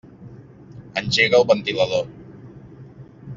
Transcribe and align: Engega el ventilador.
Engega 1.01 1.41
el 1.41 1.45
ventilador. 1.51 2.09